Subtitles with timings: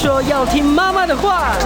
[0.00, 1.56] 说要听妈妈的话。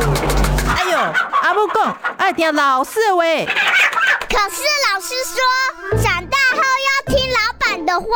[0.74, 0.98] 哎呦，
[1.42, 3.22] 阿母讲爱听老师的话。
[3.22, 5.36] 可是老师说，
[6.02, 8.06] 长大后要听老板的话。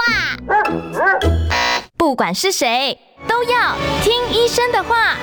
[1.98, 2.98] 不管是谁，
[3.28, 5.16] 都要听医生的话。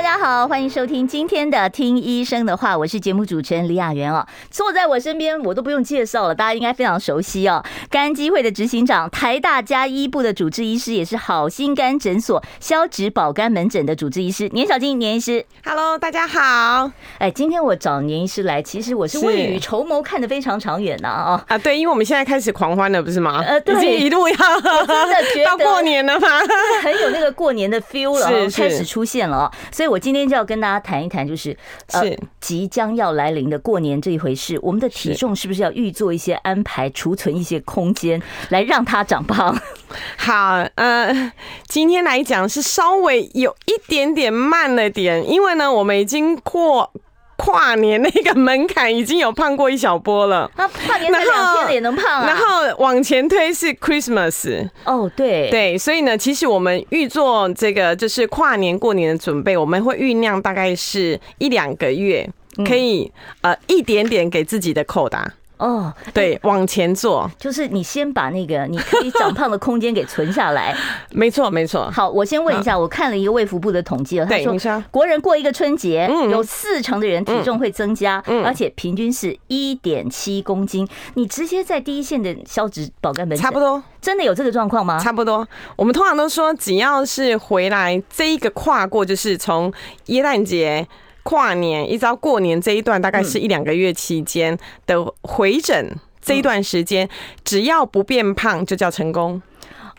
[0.00, 4.26] 大家好，欢迎收听今天的《听医生的话》，我是节目主持人李雅媛哦。
[4.50, 7.62] 坐在我身边，我都不用介绍了，大家应该非常熟悉哦。
[7.90, 15.44] 肝基会的执行长，台大加医部的主治医师，也是好心肝诊所消脂保肝门诊的主治医师年小金年医师。
[15.66, 16.90] Hello，大家好。
[17.18, 21.44] 哎，今天我找年医师来，其实我是未雨绸缪，看得非常长远的啊。
[21.46, 23.42] 啊，对，因为我们现在开始狂欢了，不是吗？
[23.46, 26.26] 呃，对，已经一路要真的觉得到过年了吗？
[26.82, 29.89] 很有那个过年的 feel 了，开始出现了，哦所以。
[29.90, 31.56] 我今天就要跟大家谈一谈，就是
[31.92, 32.02] 呃，
[32.40, 39.58] 即将要来临的过年这一回事，我们的体重是不是要预做一些安排，储存一些空间，来让它长胖？
[40.16, 41.32] 好，呃，
[41.66, 46.92] 今天来讲是稍微有一点点慢了点，因为呢，我们已经过。
[47.40, 52.26] 跨年那个门槛已经有胖过一小波了，那跨年才两天也能胖啊？
[52.26, 52.44] 然后
[52.78, 62.28] 往前推是 Christmas 哦，对对，所以呢，其实我们预做这个就是跨年过年的准备，我们会酝酿大概是一两个月，
[62.68, 63.10] 可以
[63.40, 65.32] 呃一点点给自己的扣打。
[65.60, 70.74] 哦，对，往前做，就是你先把那个你可以长胖的空间给存下来。
[71.12, 71.90] 没错，没错。
[71.90, 80.88] 好，我先问一下，我看了一个卫福部的统计了，他说国人过一个春节，有四成的人体重会增加，而且平均是一点七公斤。
[81.14, 84.98] 你直接在第一线的消脂保肝门，差不多，真的有这个状况吗？
[84.98, 85.46] 差不多。
[85.76, 89.70] 我们通常都说，只要是回来这一个跨过，就是从
[90.06, 90.88] 耶诞节。
[91.22, 97.08] 跨年一直到过年这一段，大概是一两个月期间的回诊，这一段时间
[97.44, 99.40] 只要不变胖就叫成功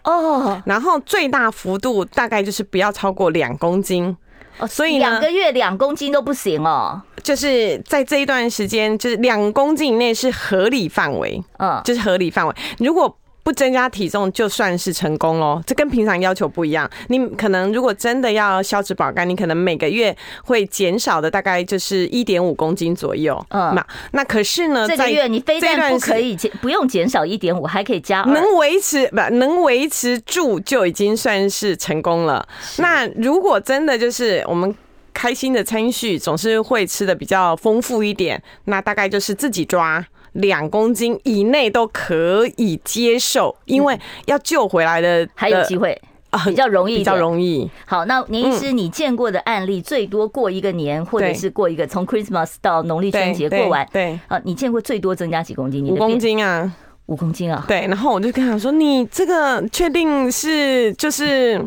[0.03, 0.61] 哦。
[0.65, 4.15] 然后最大幅度大概就是不要超过两公斤
[4.57, 7.01] 哦，所以两个月两公斤都不行哦。
[7.23, 12.55] 就是在这一段时间，就是两公斤以内是合理范围，嗯，就是合理范围。
[12.79, 13.15] 如果
[13.51, 16.89] 不增加体重就算是成功喽，这跟平常要求不一样。
[17.09, 23.45] 你可能如果真的要消脂保肝，你可能每个月会减少的大概就是一点五公斤左右。
[23.49, 32.47] 嗯，那那可是呢，这个月你非但不可以减，不用减少一点五，还可以加二，能维持不能维持住就已经算是成功了。
[32.77, 34.73] 那如果真的就是我们
[35.13, 40.01] 开心的餐序总是会吃的比较丰富一点，那大概就是自己抓。
[40.33, 45.99] 两公斤以内都可以接受，因为要救回来的还有机会
[46.29, 47.69] 啊，比较容易，比较容易。
[47.85, 55.85] 好，那年医师，你见过的案例最多过一个年，或者是过一个从 Christmas 到农历春节过完，对啊，你见过最多增加几公斤？
[55.85, 56.71] 五公斤啊，
[57.07, 57.65] 五公斤啊。
[57.67, 61.61] 对，然后我就跟他说：“你这个确定是就是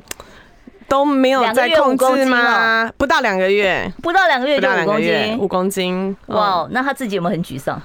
[0.88, 2.90] 都没有在控制吗？
[2.96, 6.16] 不到两个月，不到两个月就五公斤，五公斤。
[6.28, 7.78] 哇，那他自己有没有很沮丧？”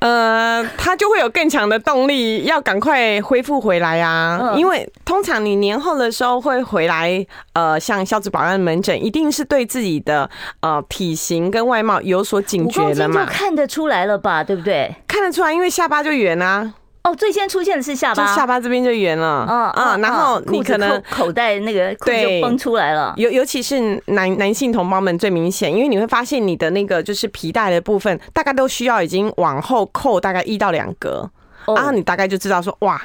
[0.00, 4.54] 呃，他就会有更强的动力，要赶快恢复回来啊！
[4.56, 10.28] 因为通常你年后的时候会回来，呃，像消脂保安门诊，一定是对自己的
[10.60, 14.44] 呃体型跟外貌有所警觉的嘛，就看得出来了吧？
[14.44, 14.94] 对不对？
[15.08, 16.74] 看得出来，因为下巴就圆啊。
[17.04, 31.30] 哦，最先出现的是下巴，就下巴这边就圆了，嗯啊，然后你可能口袋那个裤就崩出来了，尤尤其是男男性同胞们最明显，因为你会发现你的那个就是皮带的部分，大概都需要已经往后扣大概一到两格，
[31.66, 33.00] 然后你大概就知道说，哇，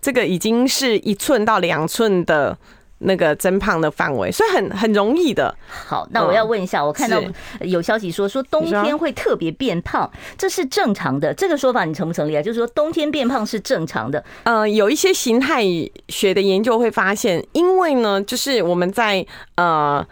[0.00, 2.56] 这个已经是一寸到两寸的。
[3.04, 5.54] 那个增胖的范围，所以很很容易的。
[5.68, 7.20] 好，那我要问一下，我看到
[7.60, 12.42] 有消息说说冬天会特别变胖，这是正常的，这个说法你成不成立啊？
[12.42, 14.22] 就是说冬天变胖是正常的。
[14.44, 15.62] 呃，有一些形态
[16.08, 19.24] 学的研究会发现，因为呢，就是我们在
[19.56, 20.04] 呃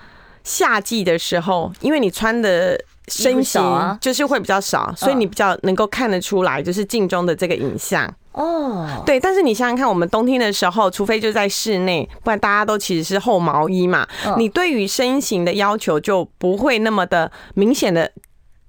[0.44, 2.78] 夏季的时候，因为你穿的
[3.08, 3.62] 身形
[4.00, 8.12] 就是会比较少，所以你比较能够看得出来，就是镜中的这个影像。
[8.32, 9.04] 哦，oh.
[9.04, 14.06] 对，但是你想想看，我们冬天的时候，除非就在室内，不然大家都其实是厚毛衣嘛。
[14.24, 14.36] Oh.
[14.38, 18.12] 你对于身形的要求就不会那么的明显的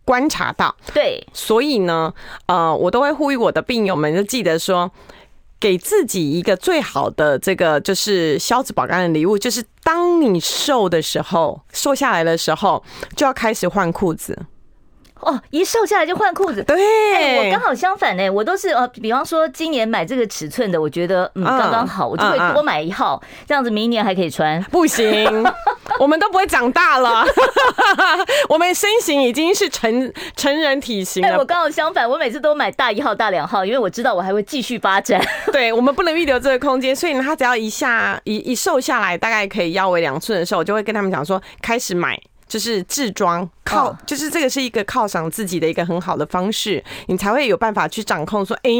[0.03, 0.75] 观察到。
[0.93, 2.11] 对，所以呢，
[2.47, 4.89] 呃，我都会呼吁我的病友们，就记得说，
[5.59, 12.83] 给自己一个最好的这个就是消脂保肝的礼物，就是当你瘦的时候，瘦下来的时候，
[13.15, 14.37] 就要开始换裤子。
[15.21, 16.63] 哦，一瘦下来就换裤子。
[16.63, 16.77] 对，
[17.15, 24.61] 欸、我刚好相反呢，我都是呃，比方说今年买这个尺寸的，我觉得嗯刚刚好，我就会多买一号，这样子明年还可以穿。
[24.65, 25.45] 不行，
[25.99, 27.25] 我们都不会长大了，
[28.49, 31.29] 我们身形已经是成成人体型了。
[31.29, 35.21] 哎，我刚好相反，我每次都买大一号、大两号，因为我知道我还会继续发展。
[35.53, 42.19] 对，我们不能预留这个空间，所以呢，他只要一下一一瘦下来，大概可以腰围两寸的时候，我就会跟他们讲说，开始买。
[42.51, 48.71] 就是置装靠，就是这个是一个犒赏自己的一个很好的方式，你才会有办法去掌控说，哎，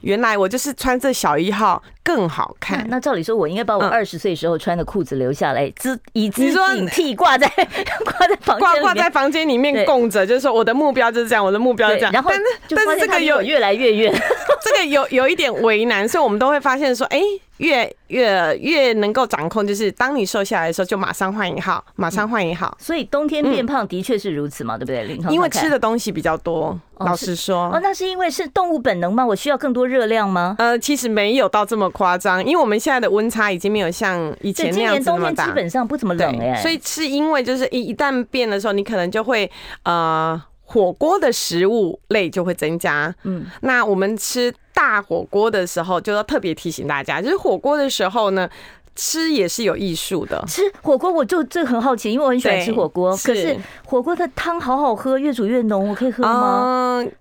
[0.00, 2.86] 原来我就是穿这小一号更好看。
[2.88, 12.12] 那照理说，我应该把我二十岁时候穿的裤子留下来，自以资警惕挂在挂在房挂挂在房间里面供着，就是说我的目标就是这样，我的目标是这样。
[12.14, 12.30] 然后，
[12.70, 14.10] 但是这个有越来越远，
[14.64, 17.20] 这个有有一点为难，所以我们都会发现说，哎。
[17.58, 22.68] 越越越能够掌控，就是当你瘦下来的时候，就马上换一号，马上换一号。
[22.68, 25.32] 嗯、所以冬天变胖的确是如此嘛，嗯、对不对？
[25.32, 26.78] 因为吃的东西比较多。
[26.94, 29.24] 哦、老实说，哦，那是因为是动物本能吗？
[29.24, 30.56] 我需要更多热量吗？
[30.58, 35.44] 呃，其实没有到这么夸张，因为我们现在的温差已经没有像以前那样子那么大。
[35.44, 39.50] 今年冬天基本上不怎么冷哎、欸，所以是因为就是一一旦变的时候，你可能就会
[39.84, 40.40] 呃。
[40.64, 44.50] 火锅的食物类就会增加，嗯，那我们吃
[44.82, 48.50] 大火锅的时候，就要特别提醒大家，就是火锅的时候呢，
[48.96, 50.44] 吃也是有艺术的。
[50.48, 56.98] 吃火锅我就这很好奇，因为我很喜欢吃火锅，可是火锅的汤好好喝，越煮越浓，我可以喝吗？
[57.00, 57.12] 嗯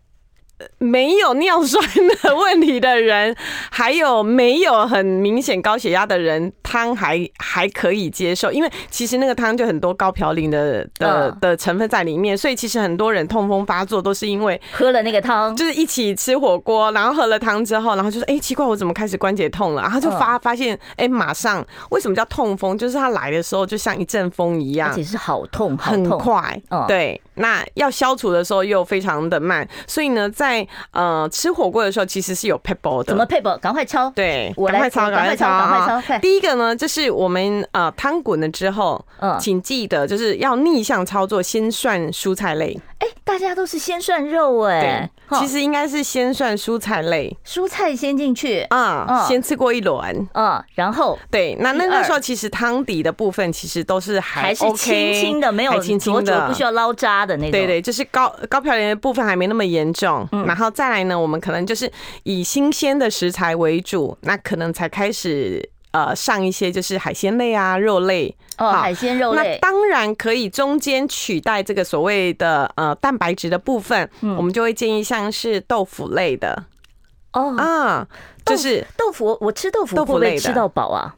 [0.78, 1.84] 没有尿酸
[2.24, 3.36] 的问题的人，
[3.70, 19.82] 还有没有很明显高血压的人，汤还还可以接受，因为其实那个汤就很多高嘌呤的的的成分在里面，所以其实很多人痛风发作都是因为喝了那个汤，就是一起吃火锅，然后喝了汤之后，然后就说，哎，奇怪，我怎么开始关节痛了？
[19.82, 22.78] 然后就发发现，哎，马上为什么叫痛风？
[22.78, 27.20] 就是它来的时候就像一阵风一样，而且是好痛，很快，对。
[27.42, 33.10] 那要消除的时候又非常的慢，所以呢，在呃吃火锅的时候，其实是有配博的。
[33.10, 33.58] 怎么配博？
[33.58, 34.10] 赶快敲！
[34.12, 36.20] 对，赶快敲，赶快敲，赶快敲！
[36.20, 42.80] 第一个呢，就是我们呃汤滚了之后，嗯，请记得就是要逆向操作，先涮蔬菜类。
[43.00, 48.62] 哎，大家都是先涮肉哎，其实应该是先算蔬菜类，蔬菜先进去。
[48.70, 57.52] 啊，先吃过一轮，嗯，然后对，那那个时候其实汤底的部分其实都是还是轻轻的，没有清清的，不需要捞渣的那种。
[57.52, 61.92] 对对，就是高高嘌呤的部分还没那么严重，然后再来呢，我们可能就是
[62.24, 65.71] 以新鲜的食材为主，那可能才开始。
[65.92, 76.66] 呃，上一些就是海鲜类啊，肉类哦，海鲜肉类，那当然可以中间取代这个所谓的呃蛋白质的部分，嗯，我们就会建议像是豆腐类的。
[77.34, 77.56] 哦。
[77.58, 78.08] 啊，
[78.46, 81.16] 就是豆腐，我吃豆腐会不会吃到饱啊？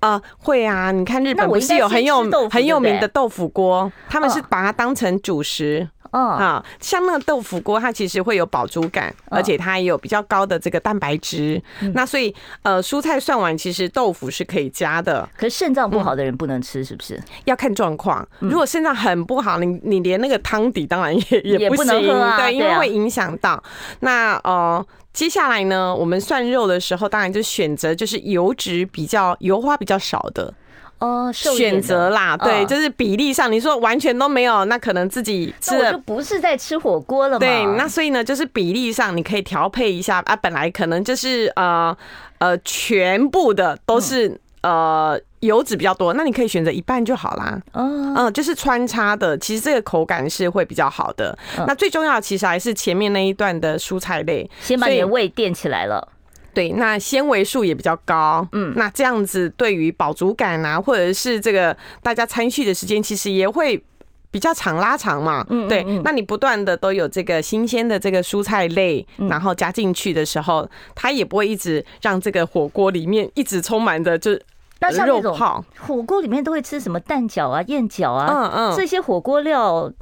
[0.00, 0.90] 啊，会啊！
[0.90, 5.86] 你看日本不是有很有很有名的豆腐锅，他们是把它当成主食。
[5.99, 11.62] 哦，啊，像那个豆腐锅，它其实会有饱足感，而且它也有比较高的这个蛋白质。
[11.94, 15.28] 那所以，呃，蔬菜涮完，其实豆腐是可以加的。
[15.36, 17.20] 可是肾脏不好的人不能吃，是不是？
[17.44, 18.26] 要看状况。
[18.40, 23.62] 如果肾脏很不好，你你连那个汤底当然也也不行，对，因为会影响到。
[24.00, 30.52] 那呃，接下来呢，我们涮肉的时候，当然就选择就是油脂比较油花比较少的。
[31.00, 37.38] 哦，选择啦，对，就是比例上，你说完全都没有，那可能自己吃的就不是在吃火锅了嘛。
[37.38, 40.36] 对，那所以呢，就是比例上你可以调配一下啊。
[40.36, 41.96] 本来可能就是呃
[42.38, 47.58] 呃，全部的都是呃油脂比较多，那你可以选择一半就好啦。
[47.72, 51.36] 嗯嗯，就是穿插的，其实这个口感是会比较好的。
[51.66, 56.06] 那最重要的其实还是前面那一段的蔬菜类，先把你的胃垫起来了。
[56.54, 63.82] 对，那纤维素也比较高，嗯，那这样子对于饱足感啊，或者是这个大家餐叙的时间，其实也会
[64.30, 74.32] 比较长拉长嘛，嗯，对，那你不断的都有这个新鲜的这个蔬菜类，然后加进去的时候，它也不会一直让这个火锅里面一直充满着就
[75.06, 75.64] 肉泡。
[75.78, 79.92] 火锅里面都会吃什么蛋饺啊、燕饺啊，嗯嗯，这些火锅料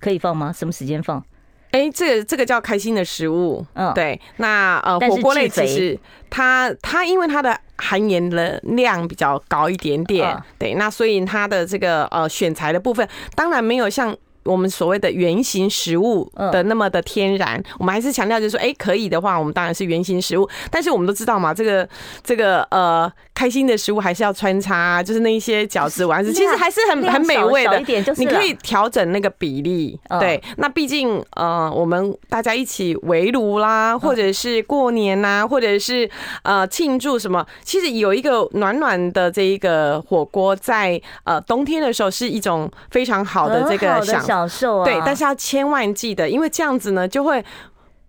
[0.00, 0.52] 可以放吗？
[0.52, 1.24] 什么时间放？
[1.70, 4.20] 哎、欸，这个这个叫开心的食物，嗯，对。
[4.36, 5.98] 那呃，火锅类其实
[6.30, 10.74] 它它因为它的含盐的量比较高一点点，对。
[10.74, 14.16] 那所以它的这个呃选材的部分，当然没有像。
[14.44, 20.48] 我们所谓的原型食物的那么的天然，我们还是强调就是说，哎，可以的话，我们当然是原型食物。
[20.70, 21.86] 但是我们都知道嘛，这个
[22.24, 27.78] 这个呃，开心的食物还是要穿插，就是那一些饺子丸子，其实还是很很美味的。
[28.16, 29.96] 你可以调整那个比例。
[30.18, 36.10] 对，那毕竟呃，我们大家一起围炉啦，或者是过年呐，或者是
[36.42, 44.20] 呃庆祝什么，其实有一个暖暖的这一个火锅，在呃冬天的时候是一种非常好的这个享。
[44.20, 47.44] 享受啊，对，但是要千万记得，因为这样子呢，就会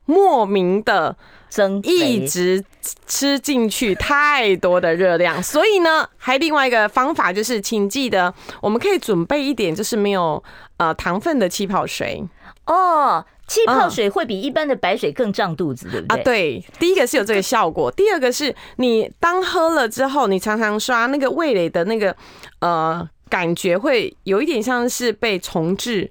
[0.05, 1.15] 莫名的
[1.49, 2.63] 增一直
[3.05, 10.41] 吃进去太多的热量，所以呢，还另外一个方法就是，请记得我们可以准备一点，就是没有
[10.77, 12.23] 呃糖分的气泡水
[12.65, 13.25] 哦。
[13.47, 16.19] 气泡水会比一般的白水更胀肚子，对不对？
[16.19, 16.63] 啊，对。
[16.77, 22.15] 第一个是有这个效果，第二个是你当喝了之后，你常常刷那个味蕾的那个
[22.59, 26.07] 呃感觉，会有一点像是被重置。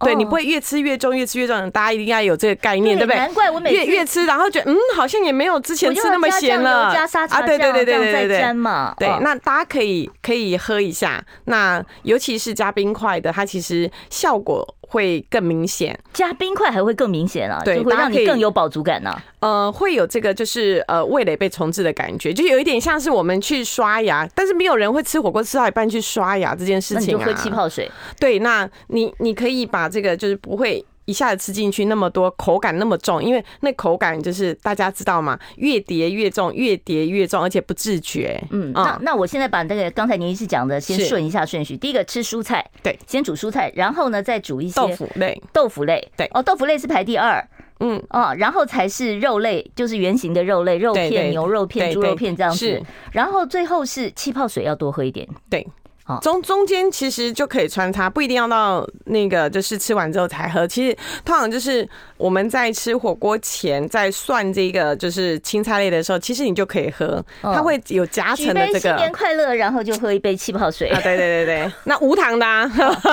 [0.00, 1.70] 对，你不会越吃越重，越吃越重。
[1.70, 3.16] 大家一定要有这个概念，对不对？
[3.16, 6.92] 难怪我每次越越吃，然后觉得嗯，好像也没有之前吃那么咸了。
[6.94, 8.94] 加沙茶酱，对对对对对对，沾嘛。
[8.98, 11.22] 对，那大家可以可以喝一下。
[11.46, 15.98] 那尤其是加冰块的，它其实效果会更明显。
[16.12, 19.14] 加冰块还会更明显啊，对，会让你更有饱足感呢。
[19.40, 27.24] 呃，会有这个就是呃味蕾被重置的感觉，就有一点像是我们去刷牙，但是没有人会吃火锅吃到一半去刷牙这件事情啊。
[27.24, 27.88] 喝气泡水。
[28.18, 38.38] 对，那你你可以把这个就是不会一下子吃进去那么多，口感那么重，因为那口感就是大家知道嘛，越叠越重，越叠越重，而且不自觉。
[38.50, 47.42] 嗯，那那我现在把那个刚才您是讲的先顺一下顺序，第一个吃蔬菜，对，先煮蔬菜，然后呢再煮一些豆腐类，豆腐类，对，哦，豆腐类是排第二。
[47.80, 52.82] 嗯哦，然后才是肉类，就是圆形的肉类，肉片、牛肉片、猪肉片这样子。
[53.12, 55.24] 然后最后是气泡水，要多喝一点。
[55.48, 55.64] 对，
[56.08, 60.66] 好，中中间其实就可以穿插，不一定要到那个就是吃完之后才喝。
[60.66, 61.86] 其实通常就是
[62.16, 68.80] 我们在吃火锅前，在涮这个就是青菜类的时候，其实你就可以喝，它会有夹层的这个。
[68.80, 70.98] 新年快乐，然后就喝一杯气泡水啊！
[71.02, 72.64] 对对对对， 那无糖的，啊，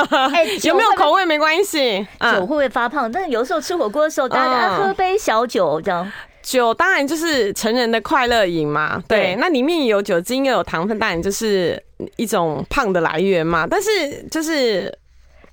[0.64, 2.08] 有没有口味没关系。
[2.22, 3.12] 酒会不会发胖？
[3.12, 6.10] 但是有时候吃火锅的时候，大家喝杯小酒这样。
[6.42, 9.36] 酒当然就是成人的快乐饮嘛，对。
[9.40, 11.82] 那里面有酒精又有糖分，当然就是
[12.18, 13.66] 一种胖的来源嘛。
[13.66, 13.90] 但是
[14.30, 14.96] 就是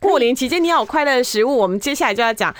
[0.00, 2.54] 过年期间你要有快乐的食物，我们接下来就要讲。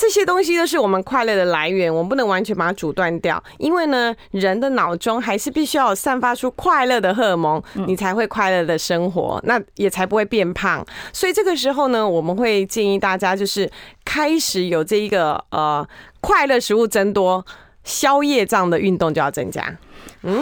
[0.00, 10.86] 这些东西都是我们快乐的来源，我们不能完全把它阻断掉，因为呢，人的脑中还是必须要散发出快乐的荷尔蒙，你才会快乐的生活，那也才不会变胖。
[11.12, 13.68] 所以这个时候呢，我们会建议大家就是
[14.04, 15.84] 开始有这一个呃
[16.20, 17.44] 快乐食物增多，
[17.82, 19.76] 宵夜这样的运动就要增加。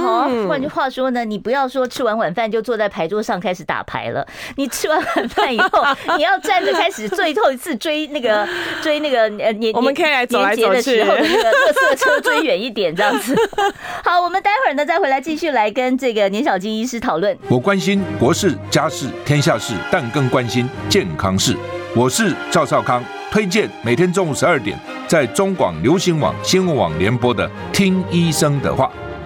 [0.01, 4.27] 好，换句话说呢，你不要说吃完晚饭就坐在牌桌上开始打牌了。
[4.57, 5.85] 你吃完晚饭以后，
[6.17, 8.47] 你要站着开始最后一次追那个
[8.83, 13.35] 追那个呃年我们可以来走来走去的时候的那个特色车追远一点这样子。
[14.05, 17.37] 好，我们待会儿呢再回来继续来跟这个年小金医师讨论。
[17.49, 21.57] 我关心国事、家事、天下事，但更关心健康事。
[21.95, 28.91] 我是赵少康，推荐每天中午十二点在中广流行网、新闻网联播的《听医生的话》。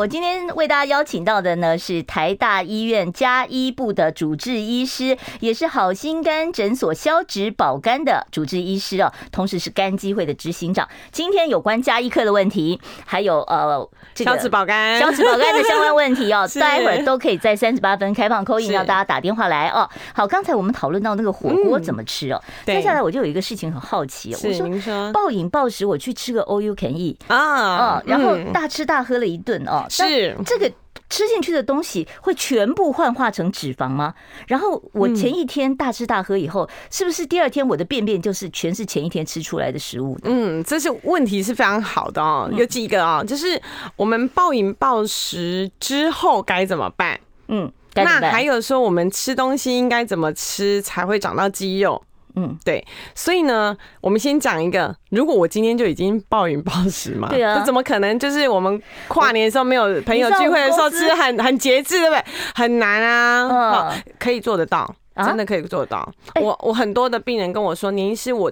[0.00, 10.88] 我今天为大家邀请到的呢是台大医院加医部的主治医师，也是好心肝诊所消脂保肝的主治医师哦，同时是肝基会的执行长。
[11.12, 19.86] 今天有关加医科的问题，还有呃这个消脂保肝、消脂保肝的相关问题哦， 待会儿都可以在三十八分开放 call in 让大家打电话来哦。
[20.14, 29.84] 好，刚才我们讨论到那个火锅怎么吃哦，接下来我就有一个事情很好奇，哦我说暴饮暴食，我去吃个 all you can eat 啊，然后大吃大喝了一顿哦。
[29.90, 30.70] 是这个
[31.08, 34.14] 吃进去的东西会全部幻化成脂肪吗？
[34.46, 40.16] 然后我前一天大吃大喝以后，是不是第二天我的便便就是全是前一天吃出来的食物？
[40.22, 42.48] 嗯，这是问题是非常好的哦。
[42.52, 43.60] 有几个啊，就是
[43.96, 47.18] 我们暴饮暴食之后该怎么办？
[47.48, 52.00] 嗯，那还有说我们吃东西应该怎么吃才会长到肌肉？
[52.36, 52.84] 嗯，对，
[53.14, 58.18] 所以呢，我们先讲一个，如果我今天就已经暴饮暴食嘛，对啊，这怎么可能？
[58.18, 62.24] 就是我们跨年的时候没有朋友聚会的时候吃很很节制，对不对？
[62.54, 66.12] 很难啊，可以做得到，真的可以做得到。
[66.40, 68.50] 我我很多的病人跟我说，年医师，我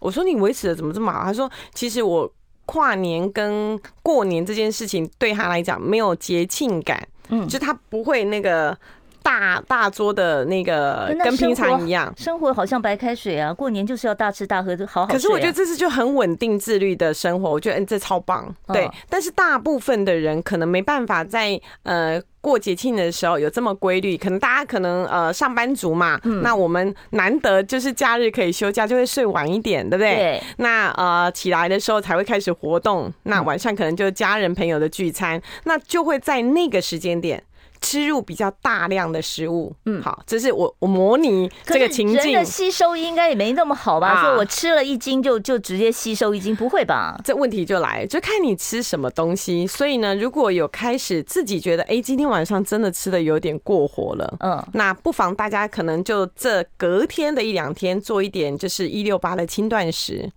[0.00, 1.24] 我说你维持的怎么这么好？
[1.24, 2.30] 他说，其实我
[2.66, 8.76] 跨年跟过年这件事情对他来讲没有节庆感，嗯，就他不会那个。
[9.22, 13.52] 大大桌的那个跟平常一样生，活好像白开水啊！
[13.52, 15.06] 过年就是要大吃大喝，好好、啊。
[15.10, 18.54] 可是我觉得这次就很稳定自律的生活，我觉得嗯，这超棒。
[18.68, 30.16] 对，哦、但是大部分的人可能没办法在呃过节庆的时候有这么规律，可能大家可能呃上班族嘛，嗯、那我们难得就是假日可以休假，就会睡晚一点，对不对？
[30.16, 30.42] 对。
[30.58, 37.42] 那呃起来的时候才会开始活动，那晚上可能就家人朋友的聚餐，那就会在那个时间点。
[37.80, 39.74] 吃入比较大量的食物。
[39.86, 42.16] 嗯，好，这是我我模拟这个情境。
[42.16, 44.22] 人的吸收应该也没那么好吧？
[44.22, 47.18] 说我吃了一斤就就直接吸收一斤，不会吧？
[47.24, 49.66] 这问题就来，就看你吃什么东西。
[49.66, 60.30] 所以呢，如果有开始自己觉得，哎，今天晚上真的吃的有点过火了，嗯，那不妨大家可能就这隔天的一两天做一点，就是一六八的轻断食，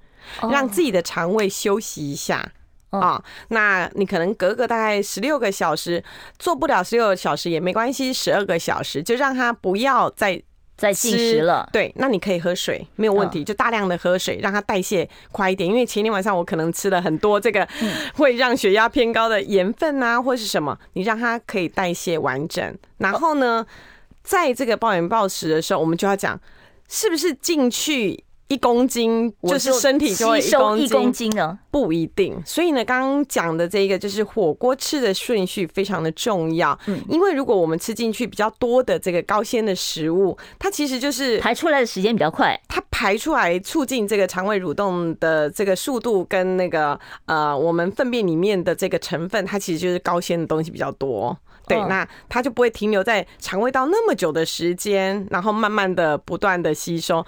[0.51, 2.51] 让自己的肠胃休息一下。
[2.91, 6.03] 啊、哦，那你可能隔个大概十六个小时，
[6.37, 10.41] 做不了十六个小时也没关系，十二个小时就让他不要再
[10.75, 11.69] 再进食了。
[11.71, 15.69] 对，那你可以喝水，没有问题，就大量的喝水，让它代谢快一点。
[15.69, 17.65] 因为前天晚上我可能吃了很多这个
[18.15, 22.77] 会让血压偏高的盐分啊，或是什么，你让它可以代谢完整。
[22.97, 23.65] 然后呢，
[24.21, 26.37] 在这个暴饮暴食的时候，我们就要讲
[26.89, 28.25] 是不是进去。
[28.51, 31.57] 一公斤就是身体就会一公斤呢？
[31.71, 32.37] 不一定。
[32.45, 36.77] 所以呢，刚刚讲的这个就是火锅吃的顺序非常的重要。
[36.87, 42.59] 嗯，因为如果我们吃进去比较多的这个高纤的食物，它其实就是排出来的时间比较快。
[42.67, 51.37] 它排出来促进这个肠胃蠕动的这个速度跟那个呃，我们粪便里面的这个成分，它其实就是高纤的东西比较多。
[51.67, 57.25] 对，那它就不会停留在肠胃道那么久的时间，然后慢慢的不断的吸收。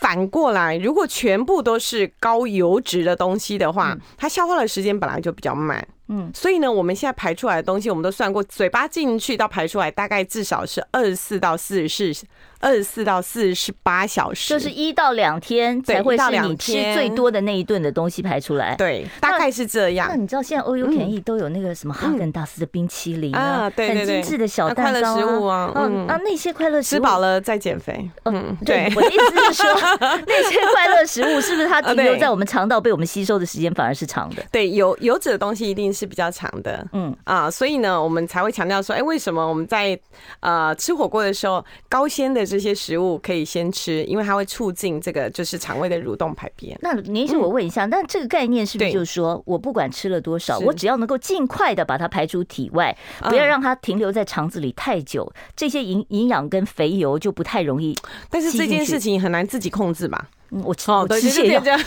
[0.00, 5.86] 反过来，如果全部都是高油脂的东西的话，它消化的时间本来就比较慢。
[6.08, 12.26] 嗯，所以呢，我们现在排出来的东西，我们都算过，嘴巴进去到排出来，大概至少是二十四到四十四。
[12.64, 18.74] 二十四到四十八小时，就是一到两天才会是你吃最多的那一顿的东西排出来。
[18.76, 20.08] 对，大概是这样。
[20.08, 28.08] 那你知道现在 all you can eat 都有那个什么哈根达斯的冰淇淋啊，对很精致的小蛋糕食物啊，嗯啊，那些快乐食物吃饱了再减肥。
[28.24, 29.66] 嗯，对，我的意思是说，
[30.26, 34.42] 那些快乐食物是不是它停留在我们肠道被我们吸收的时间反而是长的？
[34.50, 36.86] 对，油油脂的东西一定是比较长的。
[36.92, 39.98] 嗯啊，所以呢，我们才会强调说，哎，为什么我们在
[40.40, 43.44] 呃吃火锅的时候，高纤的这些食物可以。
[43.44, 46.78] 先吃，因为它会促进这个就是肠胃的蠕动排便。
[46.80, 52.96] 那您是我问一下，那这个概念是不是就是说我不管吃了多少，我只要能够尽快的把它排出体外，
[53.28, 57.94] 不要让它停留在肠子里太久，这些营营养跟肥油就不太容易。
[58.30, 60.28] 但是这件事情很难自己控制吧？
[60.50, 61.80] 我吃哦，对，就是这样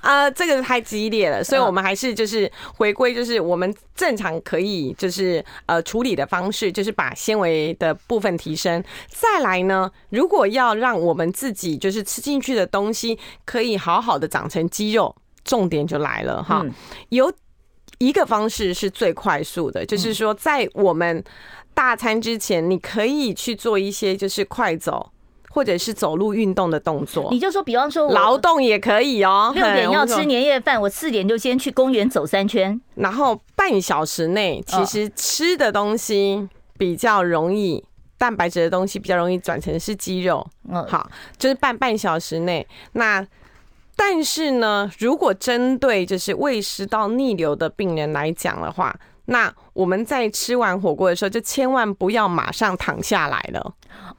[0.00, 8.82] 啊，这个太激烈了，所以我们还是就是回归，就是我们正常可以就是呃处理的方式，就是把纤维的部分提升。
[9.08, 16.64] 再来呢，如果要让我们自己就是吃进去的东西可以好好的长成肌肉，重点就来了哈。
[17.08, 17.32] 有
[17.98, 21.24] 一个方式是最快速的，就是说在我们
[21.72, 25.10] 大餐之前，你可以去做一些就是快走。
[25.54, 29.52] 或者是走路运动的动作，你就说，比方说劳动也可以哦。
[29.54, 37.84] 六点要吃年夜饭，我四点就先去公园走三圈，然后半小时内，其实吃的东西比较容易，
[38.18, 40.44] 蛋白质的东西比较容易转成是肌肉。
[40.68, 42.66] 嗯，好，就是半半小时内。
[42.94, 43.24] 那
[43.94, 48.92] 但是呢，如果针对就是胃食道逆流的病人来讲的话，
[49.26, 53.72] 那我们在吃完火锅的时候，就千万不要马上躺下来了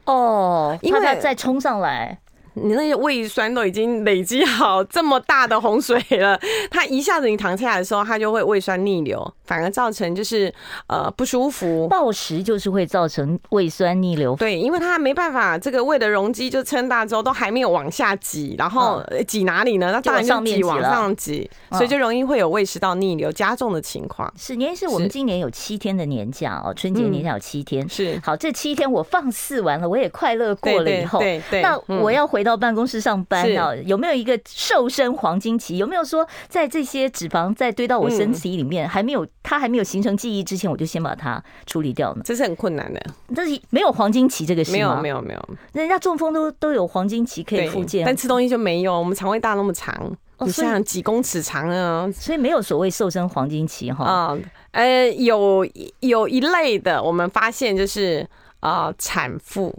[0.06, 2.18] 哦，因为再冲上来。
[2.56, 6.40] 你那些胃酸都已经累积好这么大的洪水了，
[6.72, 10.54] 它一下子你躺下来的时候，它就会胃酸逆流，反而造成就是
[10.88, 11.86] 呃不舒服。
[11.90, 19.92] 暴食就是会造成胃酸逆流，对，因为它没办法，这个胃的容积就撑大之后都还没有往下挤，然后挤哪里呢？
[19.92, 24.34] 那当然就挤往上挤，所以就容易会有胃食道逆流加重的情况。
[24.38, 32.45] 是，年是我们今年有七天的年假哦，春节年假有七天，是好，这七天我放肆完了，我也快乐过了以后，对对，那我要回。
[32.46, 35.76] 到办公室上班啊，有没有一个瘦身黄金期？
[35.78, 42.22] 有没有说在这些脂肪在堆到我身体里面还没有它还没有形成记忆之前，我就先把它处理掉呢？
[42.24, 43.02] 这是很困难的。
[43.36, 44.78] 但是没有黄金期这个事吗？
[44.78, 48.98] 没有没有没有，人家中风都都有黄金期可以复健，但吃东西就没有。
[48.98, 54.06] 我们肠胃大那么长，你想几公尺长啊，所以没有所谓瘦身黄金期哈。
[54.06, 54.38] 啊，
[54.72, 55.68] 呃，有
[56.02, 58.28] 有一类的，我们发现就是
[58.60, 59.74] 啊，产妇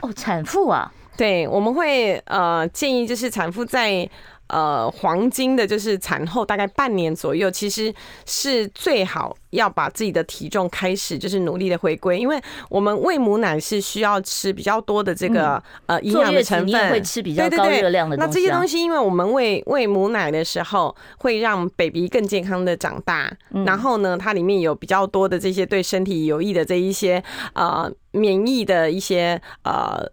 [0.00, 0.92] 哦，产妇啊。
[1.16, 4.08] 对，我们会呃建议就是产妇在
[4.48, 7.94] 呃黄金的，就是产后大概半年左右，其实
[8.26, 18.28] 是最好要把自己的体重开始就是努力的回归，因为我们喂母奶是需要吃比较多的这个呃营养的成分，会吃比较高热量的东西。
[18.28, 23.32] 那这些东西，因为我们喂喂母奶的时候，会让 baby 更健康的长大，
[23.64, 27.22] 然后呢，它里面有比较多的这些对身体有益的这一些
[27.54, 30.04] 呃免疫的一些呃。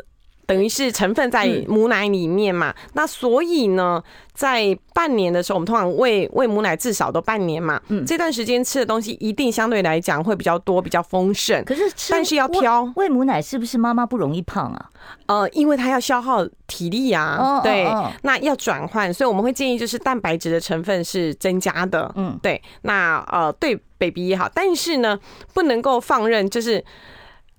[0.52, 2.74] 等于是成分在母奶里面嘛。
[2.94, 7.82] 那所以呢，在半年的时候，我们通常喂喂母奶至少都半年嘛。
[7.88, 11.64] 嗯，这段时间吃的东西一定相对来讲会比较多，比较丰盛。
[11.64, 14.90] 可是吃，但是要挑喂母奶是不是妈妈不容易胖啊？
[15.28, 17.62] 呃，因为它要消耗体力啊。
[17.64, 17.88] 对，
[18.24, 22.12] 那要转换，所以我们会建议就是蛋白质的成分是增加的。
[22.16, 22.62] 嗯，对。
[22.82, 25.18] 那呃，对 baby 也好，但是呢，
[25.54, 26.84] 不能够放任，就是。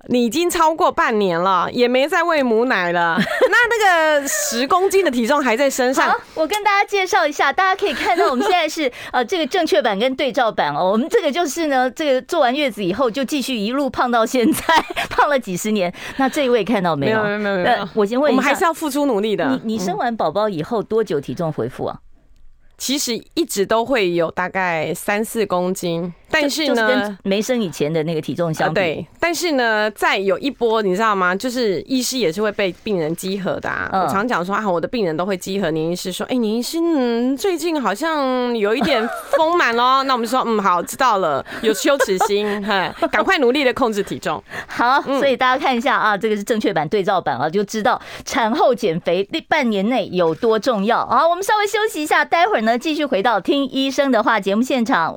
[0.09, 6.11] 你已经超过半年了，也没再喂母奶了， 那那个十公斤的体重还在身上。
[6.11, 10.91] 好，我跟大家介绍一下，大家可以看到我们现在是 呃这个正确版跟对照版哦。
[10.91, 14.62] 我们这个就是呢，这个做完月子以后就继续一路胖到现在，
[15.09, 15.93] 胖了几十年。
[16.17, 17.23] 那这一位看到没有？
[17.23, 17.88] 没有没有没有。
[17.95, 19.49] 我先问一下，我们还是要付出努力的。
[19.49, 21.99] 你你生完宝宝以后多久体重恢复啊？
[22.79, 31.35] 其实一直都会有大概三四公斤，但是呢，跟没生以前的那个体重相比，对，但是呢，再有一波，你知道吗？
[31.35, 33.88] 就是医师也是会被病人集合的啊。
[33.92, 40.03] 我常讲说啊，我的病人都会稽核年医师说，哎，年医师，嗯，最近好像有一点丰满哦。
[40.09, 44.42] 那我们说，嗯，好，知道了，有羞耻心，哈，赶快努力的控制体重。
[44.66, 51.07] 好，所以大家看一下啊，这个是正确版对照版啊，就知道产后减肥那半年内有多重要。
[51.07, 52.79] 好，我们稍微休息一下，待会儿呢。
[52.79, 55.16] 继续回到听医生的话节目现场。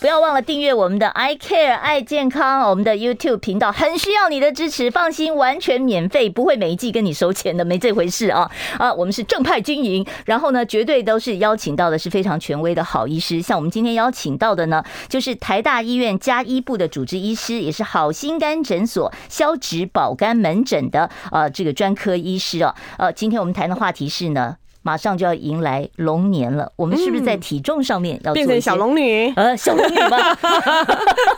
[0.00, 4.88] 不要忘了订阅我们的 I Care 爱健康，我们的 YouTube 频道很需要你的支持。
[4.92, 8.48] 放心，完全免费，不会每一季跟你收钱的，没这回事啊！
[8.78, 13.42] 啊，我们是正派经营，然后呢，绝对都是邀请到的是非常权威的好医师。
[13.42, 22.72] 像我们今天邀请到的呢，就是台大医院加医部的主治医师，也是好心肝诊所消脂保肝门诊的呃这个专科医师哦。
[22.98, 24.58] 呃，今天我们谈的话题是呢。
[24.82, 29.32] 马上就要迎来龙年了，我们是不是在体重上面要做变成小龙女？
[29.36, 30.18] 呃，小龙女吗？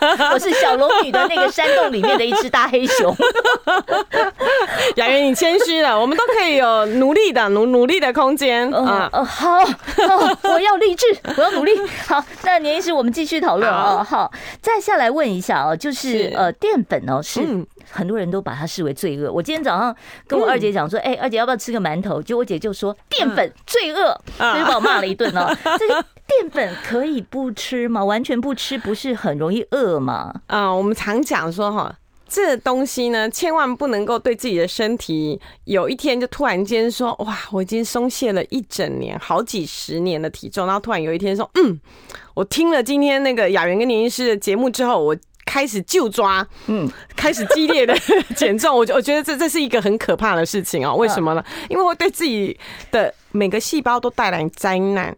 [0.33, 3.15] 我是小龙女的那个山洞里面的一只大黑熊。
[4.95, 9.09] 雅媛，你谦虚了，我们都可以有努力的努努力的空间啊。
[9.11, 9.59] 哦，好，
[10.43, 11.05] 我要励志，
[11.37, 11.71] 我要努力。
[12.07, 14.03] 好，那年医师，我们继续讨论啊。
[14.03, 17.41] 好，再下来问一下哦，就是呃，淀粉哦是。
[17.91, 19.31] 很多人都把它视为罪恶。
[19.31, 25.53] 我今天早上跟我二姐讲说：“哎，二姐要不要吃个馒头？”就我姐就说：“淀粉罪恶，所以把我骂了一顿哦。
[25.77, 28.03] 这个淀粉可以不吃吗？
[28.03, 30.33] 完全不吃不是很容易饿吗？
[30.47, 31.93] 啊，我们常讲说哈，
[32.27, 41.79] 这东西呢，千万不能够对自己的身体有一天就突然间说：哇，我已经松懈了一整年、好几十年的体重，然后突然有一天说：嗯，
[42.33, 45.15] 我听了今天那个雅媛跟林医师的节目之后，我。”
[45.51, 47.93] 开始就抓，嗯，开始激烈的
[48.37, 50.95] 减重，我我觉得这这是一个很可怕的事情啊！
[50.95, 51.43] 为什么呢？
[51.67, 52.57] 因为会对自己
[52.89, 55.13] 的每个细胞都带来灾难，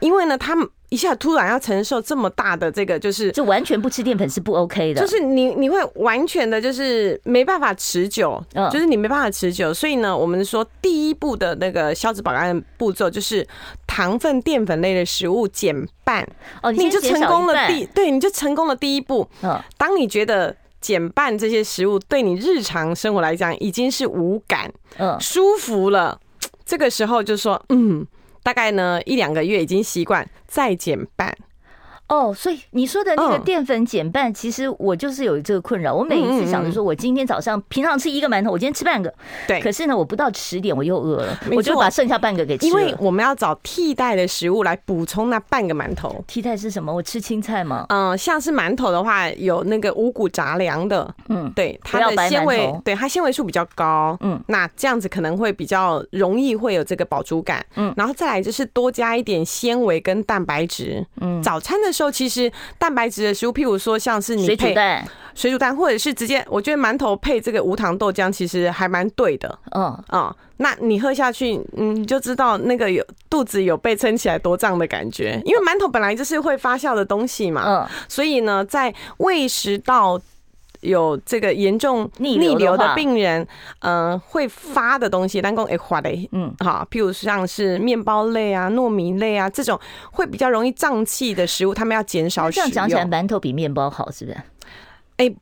[0.00, 0.68] 因为呢，他们。
[0.88, 9.74] 一下突然要承受这么大的这个，就是就完全不吃淀粉是不 OK 的，就是你你会完全的就是没办法持久，就是你没办法持久。
[9.74, 13.46] 所以呢，我们说第一步的那个消脂保肝步骤就是
[13.86, 16.26] 糖分淀粉类的食物减半，
[16.62, 19.28] 哦，你就成功了第对，你就成功了第一步。
[19.42, 26.20] 嗯，当你觉得减半这些食物对你日常生活来讲已经是无感，嗯，舒服了，
[26.64, 28.06] 这个时候就说嗯。
[28.46, 31.36] 大概呢一两个月已经习惯，再减半。
[32.08, 35.92] 哦，所以你说的那个淀粉减半，其实我就是有这个困扰。
[35.92, 39.12] 我每一次想着说，我今天早上平常吃一个馒头，我今天吃半个，
[39.48, 39.60] 对。
[39.60, 42.66] 可是呢，我不到十点我又饿了，我就把剩下半个给吃。
[42.66, 46.24] 因为我们要找替代的食物来补充那半个馒头。
[46.28, 46.94] 替代是什么？
[46.94, 47.84] 我吃青菜吗？
[47.88, 62.52] 嗯，像是馒头的话，有那个五谷杂粮的，嗯，对，它的纤维，对它纤维素比较高，嗯，那这样子可能会比较容易会有这个饱足感，嗯，然后再来就是多加一点纤维跟蛋白质，嗯，早餐的时候其实。
[62.78, 69.58] 蛋白质的食物，譬如说像是你配水煮蛋，水煮蛋，或者是直接，我觉得馒头配这个无糖豆浆，其实还蛮对的。
[69.74, 75.40] 嗯嗯，那你喝下去，嗯，你就知道那个有肚子有被撑起来多胀的感觉。
[75.44, 80.20] 因为馒头本来就是会发酵的东西嘛，嗯，所以呢，在胃食道。
[80.86, 83.46] 有这个严重逆流的病人，
[83.80, 89.78] 嗯，会发的东西，但讲会发的，嗯，好，譬如像是面包类啊、糯米类啊这种
[90.12, 92.70] 会比较容易胀气的食物，他们要减少使用。
[92.70, 94.38] 这样讲起来，馒头比面包好，是不是？
[95.16, 95.34] 哎，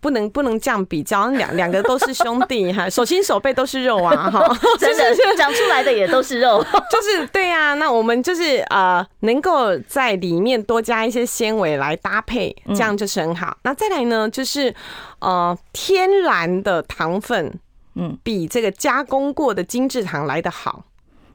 [0.00, 7.74] 不能不能这样比较，两两个都是兄弟哈，手心手背都是肉啊哈， 真的长出来的也都是肉， 就是对呀、啊。
[7.74, 13.56] 那我们就是呃，能够在里面多加一些纤维来搭配，这样就是很好。
[13.62, 14.74] 那再来呢，就是
[15.20, 17.52] 呃，天然的糖分，
[17.94, 20.84] 嗯，比这个加工过的精制糖来的好。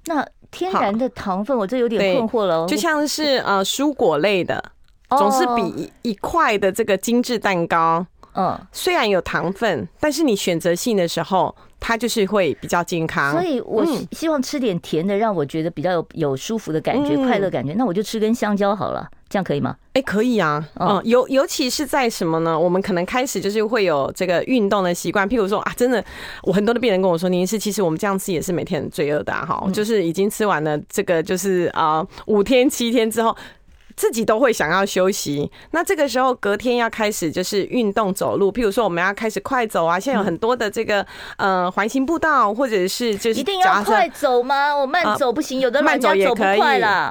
[0.06, 4.64] 那天然的糖分，我这有点困惑了，就像是呃蔬果类的，
[5.10, 8.06] 总是比一块的这个精致蛋糕。
[8.36, 13.32] 嗯，虽然有糖分，但是你选择性的时候，它就是会比较健康。
[13.32, 17.74] 所以我希望吃点甜的，让我觉得比较有有舒服的感觉、快乐感觉。
[17.74, 19.76] 那我就吃根香蕉好了，这样可以吗？
[19.94, 20.68] 哎，可以啊。
[20.80, 22.60] 嗯，尤尤其是在什么呢？
[22.60, 25.26] 我们可能开始就是会有这个运动的习惯。
[25.30, 26.04] 譬如说啊，真的，
[26.44, 33.36] 我很多的病人跟我说，您是其实我们这样吃也是每天很罪恶的哈，就是已经吃完了这个就是啊五天七天之后。
[33.96, 41.06] 自己都会想要休息，那这个时候隔天要开始就是运动走路，譬如说我们要开始快走啊，现在有很多的这个
[41.38, 44.76] 呃环形步道，或者是就是一定要快走吗？
[44.76, 46.60] 我慢走不行，有的慢走也可以。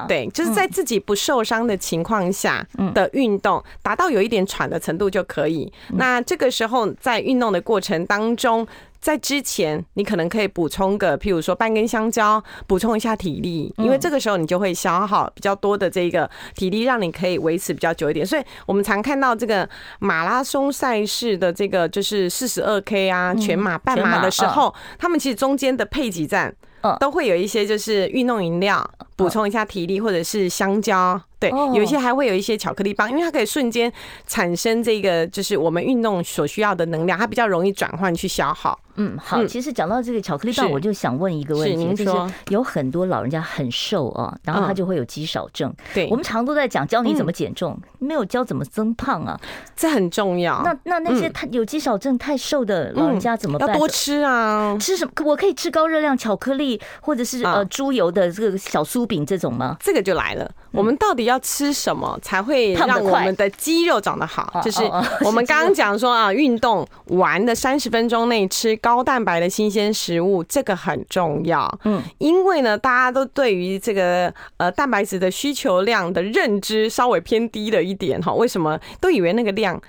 [0.07, 5.71] 对，就是在自己不受伤的情况下的运动，达到有一点喘的程度就可以。
[5.93, 8.67] 那这个时候在运动的过程当中。
[9.05, 18.25] 在之前，你可能可以补充个，譬如说半根香蕉，补充一下体力，因为这个时候你就会消耗比较多的这个体力，让你可以维持比较久一点。
[18.25, 26.55] 所以我们常看到这个马拉松赛事的这个就是四十二 K 啊，全马、半马的时候，他们其实中间的配给站
[26.99, 28.83] 都会有一些就是运动饮料，
[29.15, 31.21] 补充一下体力，或者是香蕉。
[31.39, 33.93] 对，有一些还会有一些巧克力棒，因为它可以瞬间
[34.25, 38.79] 产生这个就是我们运动所需要的能量，它比较容易转换去消耗。
[38.97, 45.73] 嗯，好，其实讲到这个巧克力棒，我就想问一个问题，就是有很多老人家很瘦啊，然后他就会有肌少症。
[45.93, 49.37] 对，我们常都在讲教你怎么减重，没有教怎么增胖啊，
[49.75, 50.61] 这很重要。
[50.63, 53.67] 那那那些太有肌少症太瘦的老人家怎么办？
[53.67, 55.11] 要多吃啊，吃什么？
[55.25, 59.75] 我可以吃高热量巧克力，或者是呃猪油的这个小酥饼这种吗？
[59.81, 64.61] 这个就来了，我们到底要吃什么才会让我们的肌肉长得好？
[64.63, 64.83] 就是
[65.25, 68.73] 我们刚刚讲说啊，运动完的三十分钟内吃。
[68.85, 71.79] 高蛋白的新鲜食物，这个很重要。
[71.85, 78.31] 嗯，因为呢，大家都对于这个呃蛋白质的需求量的认知稍微偏低了一点哈。
[78.35, 78.79] 为什么？
[79.01, 79.81] 都以为那个量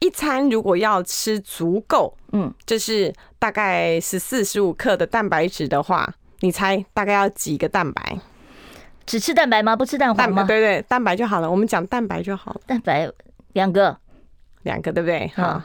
[0.00, 8.18] 一餐如果要吃足够，嗯，就是大概十四十五克的蛋白质的话，你猜大概要几个蛋白？
[9.06, 9.76] 只吃蛋白吗？
[9.76, 10.42] 不吃蛋黄吗？
[10.42, 11.48] 对对，蛋白就好了。
[11.48, 12.60] 我们讲蛋白就好了。
[12.66, 13.08] 蛋白
[13.52, 13.96] 两个，
[14.64, 15.28] 两个对不对？
[15.36, 15.64] 哈。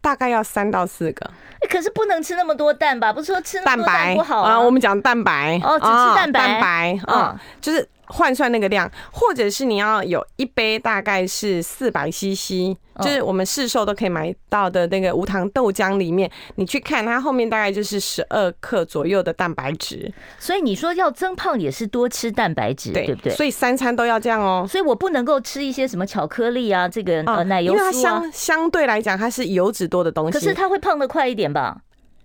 [0.00, 1.30] 大概要三到四个，
[1.68, 3.12] 可是不能吃那么多蛋吧？
[3.12, 4.58] 不是说吃那么多蛋不好啊？
[4.58, 7.88] 我们讲蛋白哦，只吃蛋白，蛋白啊，就是。
[8.08, 20.12] 换算那个量，或者是你要有一杯大概是四百 CC，就是我们市售都可以买到的那个无糖豆浆里面，你去看它后面大概就是十二克左右的蛋白质。
[20.38, 23.32] 所以你说要增胖也是多吃蛋白质，对不对？
[23.34, 24.66] 所以三餐都要这样哦。
[24.68, 31.78] 所以我不能够吃一些什么巧克力啊，这个呃奶油，因为它相相对来讲它是油脂多的东西，可是它会胖的快一点吧？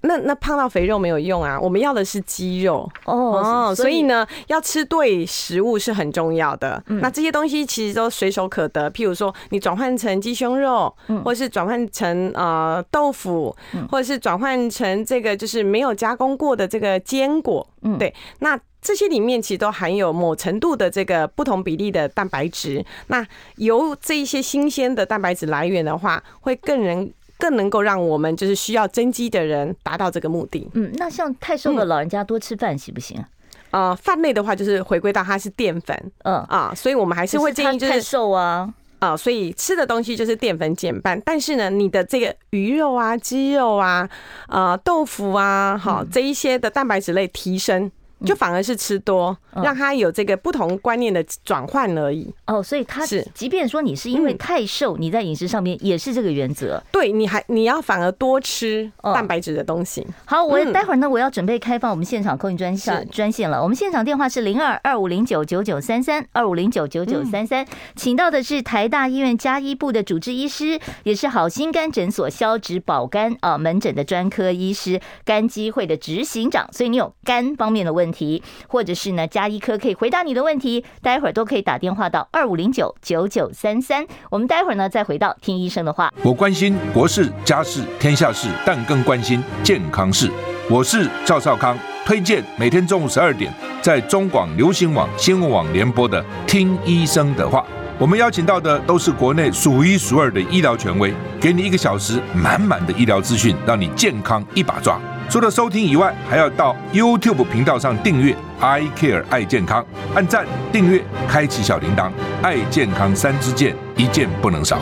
[0.06, 6.84] 那那胖到肥肉没有用啊，我们要的是肌肉哦，所以呢，要吃对食物是很重要的。
[6.88, 13.56] 那这些东西其实都随手可得，譬如说你转换成鸡胸肉，或者是转换成呃豆腐，
[13.90, 17.66] 或者是转换成这个就是没有加工过的这个坚果，
[17.98, 22.86] 对，那这些里面其实都含有某程度的这个不同比例的蛋白质。
[23.08, 27.10] 那由这一些新鲜的蛋白质来源的话，会更能。
[27.44, 30.66] 更能够让我们就是需要增肌的人达到这个目的。
[30.76, 33.28] 嗯，那像太瘦的老人家多吃饭行不行啊？
[33.72, 41.22] 呃，饭类的话就是回归到它是淀粉，嗯啊，所以我们还是会建议就是太瘦啊啊，所以吃的东西就是淀粉减半。
[41.26, 44.10] 但是呢，你的这个鱼肉啊、鸡肉啊、
[44.48, 47.92] 啊豆腐啊，好这一些的蛋白质类提升。
[48.26, 52.34] 就反而是吃多，让他有这个不同观念的转换而已。
[52.48, 56.82] 哦，所以他是，即便说你是因为太瘦，你在饮食上面也是这个原则。
[56.92, 60.08] 对，你还你要反而多吃蛋白质的东西。
[60.26, 63.62] 好，我待会儿呢，我要准备开放我们现场 call in 专线专线了。
[63.62, 76.68] 我们现场电话是零二二五零九九九三三二五零九九九三三，请到的是台大医院加医部的主治医师，也是好心肝诊所消脂保肝啊门诊的专科医师，肝基会的执行长。
[76.72, 78.13] 所以你有肝方面的问题。
[78.14, 84.06] 题，或者是呢，加医科可以回答你的问题，待会儿都可以打电话到二五零九九九三三。
[84.30, 86.14] 我们待会儿呢再回到听医生的话。
[86.24, 90.32] 我关心国事、家事、天下事，但更关心健康事。
[90.70, 97.60] 我是赵少康，推荐每天中午十二点在中广流行网新闻网联播的《听医生的话》。
[98.00, 105.00] 我们邀请到的都是国内数一数二的医疗权威，给你一个小时满满的医疗资讯，让你健康一把抓。
[105.30, 109.84] 除了收听以外，还要到 YouTube 频道上订阅 I Care 爱健康，
[110.14, 112.12] 按赞、订阅、开启小铃铛，
[112.44, 114.78] 爱健康三支箭，一件不能少。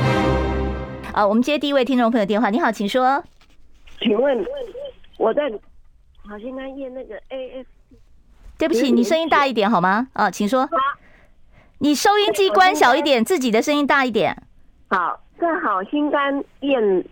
[1.14, 3.24] 啊，我们接第一位听众朋友电话，你好，请说。
[4.02, 4.46] 请问
[5.18, 5.44] 我在
[6.28, 7.66] 好心肝验那个 AF，
[8.58, 10.08] 对不起，你声音大一点好吗？
[10.14, 10.68] 啊，请说。
[11.80, 14.36] 你收音机关小一点，自己的声音大一点。
[14.90, 17.06] 好，在好心肝验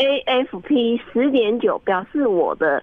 [0.00, 2.82] AFP 十点九，表示我的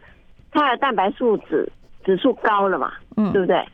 [0.51, 1.67] 它的蛋白素指
[2.03, 2.93] 指数高了嘛？
[3.15, 3.65] 嗯，对不对？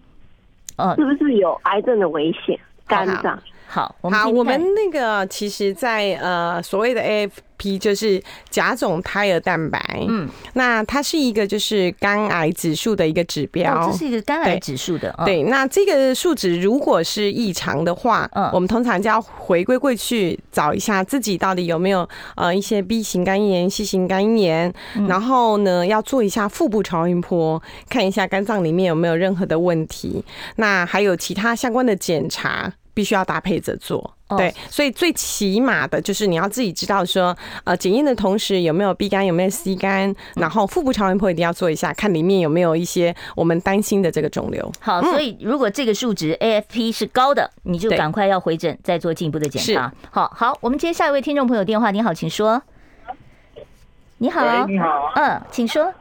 [0.77, 2.57] 嗯，是不是有癌症的危险？
[2.87, 3.37] 肝脏。
[3.73, 15.11] 好，我们我们那个其实在，在呃所谓的 AFP 就是甲种胎儿蛋白，嗯，那它是一个就是肝癌指数的一个指标，哦、这是一个肝癌指数的。
[15.25, 27.59] 对，对，那这个数值如果是异常的话，嗯，我们通常就要回归过去找一下自己到底有没有呃一些 B 型肝炎、C 型肝炎，嗯、然后呢要做一下腹部超音波，
[27.89, 30.23] 看一下肝脏里面有没有任何的问题，
[30.57, 32.71] 那还有其他相关的检查。
[32.93, 44.71] 必须要搭配着做，对，所以最起码的就是你要自己知道说，呃，检验的同时有没有 B 肝，有没有 C 肝，然后腹部超音波一定要做一下，看里面有没有一些我们担心的这个肿瘤。
[44.79, 49.91] 好，所以如果这个数值 AFP 是高的，你就赶快要回诊再做进一步的检查。
[50.11, 52.61] 好好，我们接下一位听众朋友电话，你好，请说。
[54.19, 55.91] 你好，你好，嗯，请说。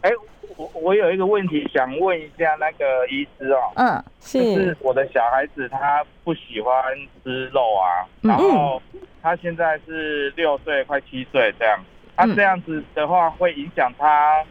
[0.00, 0.10] 哎。
[0.56, 6.74] 我我有一个问题想问一下那个医师哦，嗯，是，就是我的小孩子他不喜欢
[7.22, 8.80] 吃肉啊，然后
[9.22, 11.78] 他现在是六岁快七岁这样，
[12.16, 14.44] 他这样子的话会影响他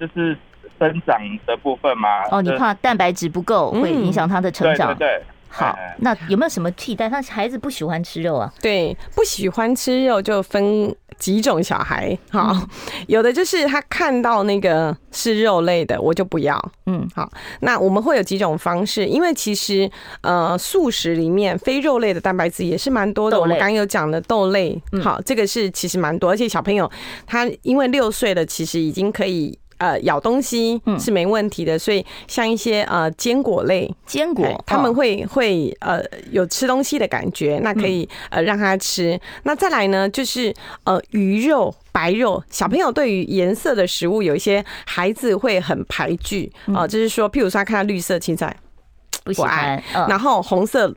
[0.00, 0.36] 就是
[0.78, 2.24] 生长的部分吗？
[2.30, 4.88] 哦，你怕蛋白质不够会影响他的成长？
[4.96, 5.22] 对对对。
[5.48, 7.08] 好，那有没有什么替代？
[7.08, 8.52] 他孩子不喜欢吃肉啊？
[8.60, 12.16] 对，不喜欢吃肉就分几种小孩。
[12.30, 12.56] 好，
[13.06, 16.72] 有的就是他看到那个是肉类的，我就不要。
[16.86, 23.40] 嗯，好，那我们会有几种方式，因为其实呃，素食里面非肉类的蛋白质也是蛮多的。
[23.40, 26.90] 我们刚刚有讲的豆类，好，这个是其实蛮多，而且小朋友
[27.26, 29.58] 他因为六岁了，其实已经可以。
[29.78, 39.20] 呃，咬东西是没问题的，所以像一些呃坚果类，坚果他们会会呃有吃东西的感觉，那可以呃让他吃。
[39.42, 46.50] 那再来呢，就是呃鱼肉、白肉，小朋友对于颜色的食物有一些孩子会很排拒。
[46.74, 48.54] 啊，就是说，譬如说他看到绿色青菜
[49.24, 50.94] 不喜欢，然后红色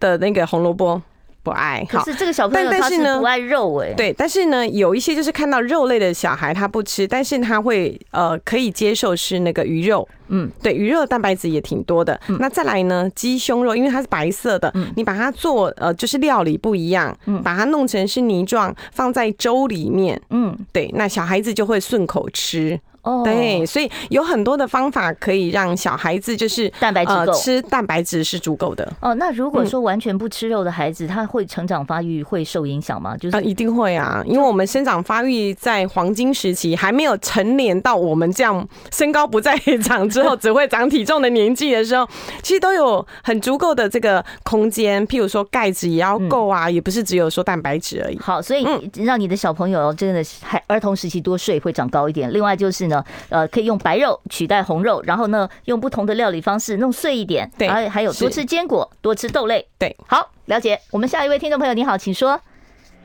[0.00, 1.00] 的那个红萝卜。
[1.46, 12.20] 不爱，可是这个小朋友他是不爱肉哎，对，但是呢，有一些就是看到肉类的小孩他不吃，但是他会呃可以接受是那个鱼肉，嗯，对，鱼肉的蛋白质也挺多的。
[12.40, 22.80] 那再来呢，鸡胸肉，因为它是白色的，你把它做呃就是料理不一样，嗯，把它弄成是泥状，放在粥里面，嗯，对，那小孩子就会顺口吃。
[23.06, 28.92] 哦，对，所以有很多的方法可以让小孩子就是蛋白质够，吃蛋白质是足够的。
[29.00, 33.16] 哦，那如果说完全不吃肉的孩子，他会成长发育会受影响吗？
[33.16, 42.04] 就是啊，一定会啊，因为我们生长发育在黄金时期，还没有成年到我们这样身高不再长之后只会长体重的年纪的时候，
[42.42, 45.06] 其实都有很足够的这个空间。
[45.06, 48.18] 譬如说钙质也要够啊，也不是只有说蛋白质而已。
[48.18, 52.32] 好，所以让你的小朋友真的还儿童时期多睡会长高一点。
[52.32, 52.95] 另外就是呢。
[53.28, 57.50] 呃，可以用白肉取代红肉，然后呢，用不同的料理方式弄碎一点。
[57.58, 59.66] 对，还还有多吃坚果，多吃豆类。
[59.78, 60.78] 对，好，了解。
[60.90, 62.40] 我们下一位听众朋友，你好，请说。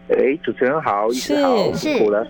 [0.10, 2.28] 哎，主持人好，医师好，辛苦了。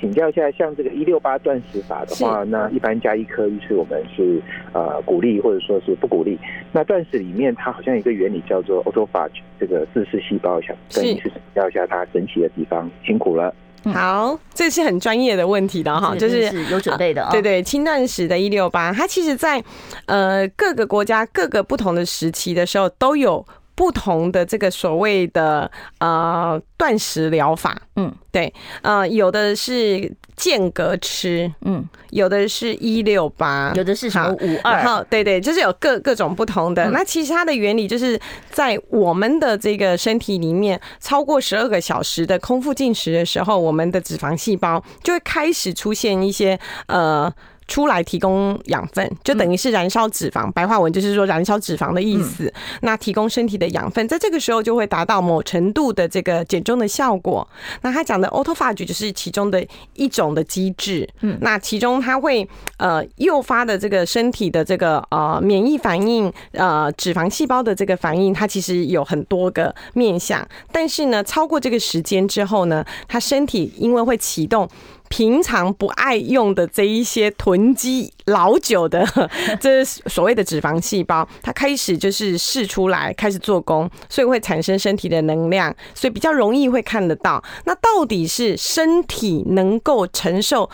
[0.00, 6.36] 请教一下，像这个一六八断食法的话，那一般加一颗医师我们是呃鼓励或者说是不鼓励。
[6.72, 12.90] 那断食里面它好像有一个原理叫做 autophagy，这个自噬细胞，想跟医师请教一下它神奇的地方。
[13.06, 13.54] 辛苦了。
[13.84, 17.26] 好，这是很专业的问题的哈，就是有准备的。
[17.30, 19.62] 对对，轻断食的一六八，它其实在
[20.06, 23.44] 呃各个国家各个不同的时期的时候都有。
[23.74, 25.68] 不同的这个所谓的
[25.98, 36.90] 呃断食疗法，嗯，对，呃，有的是间隔吃，嗯，有的是一六八，有的是什么五二，好，对对，就是有各各种不同的。
[36.90, 47.32] 那其实它的原理就是在我们的这个身体里面超过十二个小时的空腹进食的时候，我们的脂肪细胞就会开始出现一些呃。
[47.68, 52.52] 出来提供养分，就等于是燃烧脂肪，白话文就是说燃烧脂肪的意思。
[52.82, 57.46] 那提供身体的养分，在这个时候就会达到某程度的这个减重的效果。
[57.82, 61.08] 那他讲的 autophagy 就是其中的一种的机制。
[61.20, 62.46] 嗯，那其中它会
[62.78, 70.46] 呃诱发的这个身体的这个呃免疫反应，呃脂肪细胞的这个反应，它其实有很多个面向。
[70.70, 74.68] 但是呢，超过这个时间之后呢，它身体因为会启动。
[75.12, 79.06] 平常不爱用的这一些囤积老久的，
[79.60, 87.44] 这所谓的脂肪细胞，它开始就是释出来，开始做工，所以会产生身体的能量，所以比较容易会看得到。
[87.66, 90.70] 那到底是身体能够承受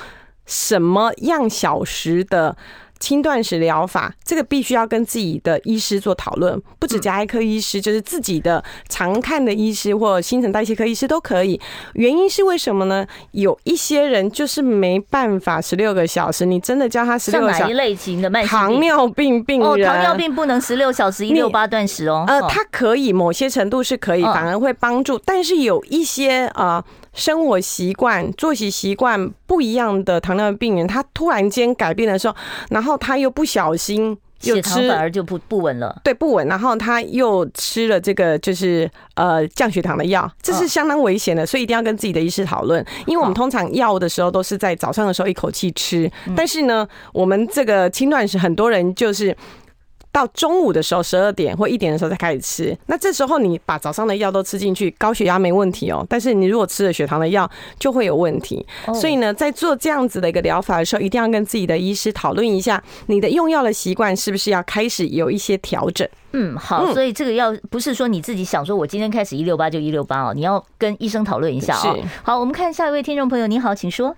[0.46, 2.56] 什么样小时的？
[3.00, 11.60] 轻断食疗法，这个必须要跟自己的医师做讨论，不止加医科医师，就是自己的常看的医师或新陈代谢科医师都可以。
[11.94, 13.06] 原因是为什么呢？
[13.32, 19.68] 有一些人就是没办法十六个小时，你真的叫他十六个小时，哪一类型的慢性糖尿病病人？
[19.68, 22.24] 哦，糖尿病不能十六小时一六八断食哦。
[22.26, 25.18] 呃，他可以，某些程度是可以，反而会帮助。
[25.24, 26.76] 但是有一些啊。
[26.76, 32.36] 呃生活习惯、作息习惯不一样的糖尿病病人，他突然间改变的时候，
[32.70, 36.00] 然后他又不小心又吃，血糖反而就不不稳了。
[36.04, 42.84] 对，不稳，然后他又吃了这个就是呃降血糖的药，这是相当危险的，所以一定要跟自己的医师讨论。
[43.06, 49.36] 因为我们通常药的时候都是在早上的时候一口气吃，但是呢，我们这个轻断食很多人就是。
[50.18, 52.76] 到中午的时候，十二点或一点的时候才开始吃。
[52.86, 56.04] 那这时候你把早上的药都吃进去，高血压没问题哦。
[56.08, 57.48] 但是你如果吃了血糖的药，
[57.78, 58.66] 就会有问题。
[58.92, 66.08] 所以呢，在做这样子的一个疗法的时候，一定要跟自己的医师讨论一下，你的用药的习惯是不是要开始有一些调整。
[66.32, 66.92] 嗯，好。
[66.92, 71.96] 所以这个要不是说你自己想说我今天开始一六八就一六八哦，你要跟医生讨论一下哦。
[72.24, 74.16] 好，我们看下一位听众朋友，你好，请说。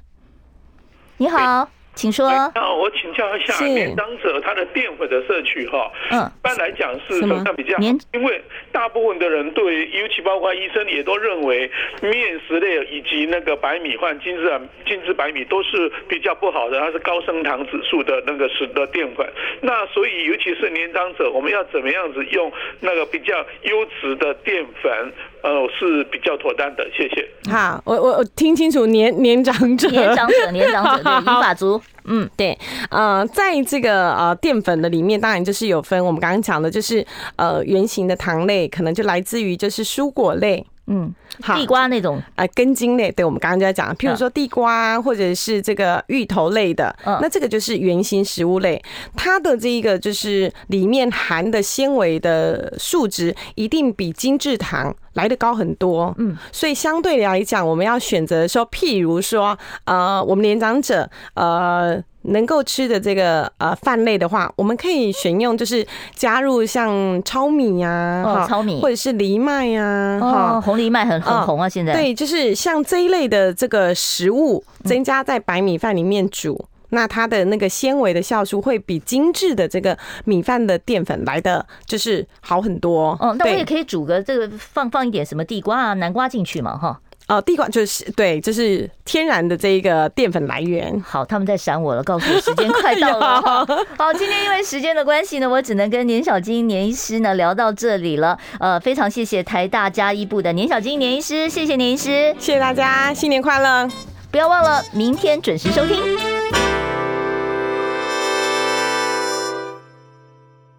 [1.19, 1.69] 你好。
[1.95, 2.31] 请说。
[2.55, 7.83] 那我请教一下，年长者他的淀粉的摄取哈，嗯，一般来讲是什么比较好？
[8.13, 11.71] 因为大部分的人对，尤其包括医生也都认为
[12.01, 19.27] 面食类以及那个白米饭、精致精致白米都是比较不好的，它是高升糖指数的那个食的淀粉。
[19.61, 25.13] 那所以尤其是年长者，我们要怎么样子用那个比较优质的淀粉？
[25.43, 27.27] 呃，是比较妥当的，谢谢。
[27.51, 32.57] 好，我我我听清楚年，年年长者，年长者，年长者，对， 银发族，嗯，对，
[32.91, 37.05] 呃，在这个呃淀粉的里面，当然就是有分，我们刚刚讲的，就是
[37.37, 40.67] 呃圆形的糖类，可能就来自于就是蔬果类。
[40.93, 42.21] 嗯，好，地瓜那种。
[42.35, 48.83] 啊，根茎类，对，我们刚刚就在讲，譬如说地瓜或者是这个芋头类的，嗯，那这个就是圆形食物类，
[49.17, 62.03] 它的这一个就是里面含的纤维的数值一定比精制糖来的高很多，嗯，所以相对来讲，我们要选择的时候，譬如说，呃，我们年长者，呃。
[62.23, 83.17] 能够吃的这个呃饭类的话，我们可以选用就是加入像糙米呀，哦，糙米，或者是藜麦呀，哦，红藜麦很很红啊，现在对，就是像这一类的这个食物，增加在白米饭里面煮，那它的那个纤维的酵素会比精致的这个米饭的淀粉来的就是好很多。
[83.21, 87.01] 哦，那我也可以煮个这个放放一点什么地瓜啊、南瓜进去嘛，哈。
[87.29, 91.01] 哦，地瓜就是对，就是天然的这一个淀粉来源。
[91.01, 93.41] 好，他们在闪我了，告诉我时间快到了。
[93.97, 98.37] 好，今天因为时间的关系呢，我只能跟年小金年医师呢聊到这里了。
[98.59, 103.89] 呃，非常谢谢台大家医部的年小金年医师，谢谢年医师，谢谢大家，新年快乐！
[104.33, 106.60] 不要忘了明天准时收听。